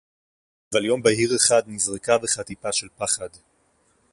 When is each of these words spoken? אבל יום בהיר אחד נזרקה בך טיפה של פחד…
אבל 0.73 0.85
יום 0.85 1.01
בהיר 1.03 1.29
אחד 1.35 1.61
נזרקה 1.67 2.17
בך 2.17 2.39
טיפה 2.41 2.71
של 2.71 2.87
פחד… 2.97 3.29